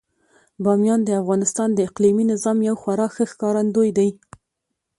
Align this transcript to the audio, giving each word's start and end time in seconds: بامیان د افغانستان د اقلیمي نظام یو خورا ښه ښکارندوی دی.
بامیان 0.63 1.01
د 1.05 1.09
افغانستان 1.21 1.69
د 1.73 1.79
اقلیمي 1.89 2.25
نظام 2.31 2.57
یو 2.67 2.75
خورا 2.81 3.07
ښه 3.15 3.25
ښکارندوی 3.31 3.89
دی. 3.97 4.09